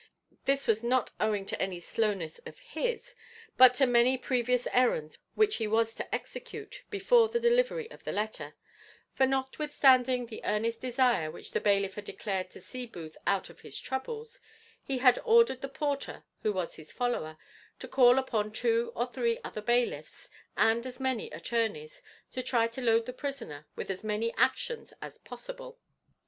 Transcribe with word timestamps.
This 0.45 0.65
was 0.65 0.81
not 0.81 1.11
owing 1.19 1.45
to 1.45 1.61
any 1.61 1.79
slowness 1.79 2.39
of 2.47 2.57
his, 2.57 3.13
but 3.55 3.75
to 3.75 3.85
many 3.85 4.17
previous 4.17 4.65
errands 4.73 5.19
which 5.35 5.57
he 5.57 5.67
was 5.67 5.93
to 5.93 6.15
execute 6.15 6.81
before 6.89 7.29
the 7.29 7.39
delivery 7.39 7.87
of 7.91 8.03
the 8.03 8.11
letter; 8.11 8.55
for, 9.13 9.27
notwithstanding 9.27 10.25
the 10.25 10.41
earnest 10.43 10.81
desire 10.81 11.29
which 11.29 11.51
the 11.51 11.59
bailiff 11.61 11.93
had 11.93 12.05
declared 12.05 12.49
to 12.49 12.59
see 12.61 12.87
Booth 12.87 13.15
out 13.27 13.51
of 13.51 13.59
his 13.59 13.79
troubles, 13.79 14.39
he 14.81 14.97
had 14.97 15.19
ordered 15.23 15.61
the 15.61 15.69
porter, 15.69 16.23
who 16.41 16.51
was 16.51 16.77
his 16.77 16.91
follower, 16.91 17.37
to 17.77 17.87
call 17.87 18.17
upon 18.17 18.51
two 18.51 18.91
or 18.95 19.05
three 19.05 19.37
other 19.43 19.61
bailiffs, 19.61 20.31
and 20.57 20.87
as 20.87 20.99
many 20.99 21.29
attorneys, 21.29 22.01
to 22.31 22.41
try 22.41 22.65
to 22.65 22.81
load 22.81 23.05
his 23.05 23.15
prisoner 23.17 23.67
with 23.75 23.91
as 23.91 24.03
many 24.03 24.33
actions 24.33 24.93
as 24.99 25.19
possible. 25.19 25.77